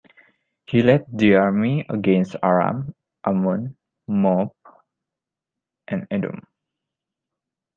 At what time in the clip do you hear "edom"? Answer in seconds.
6.09-6.47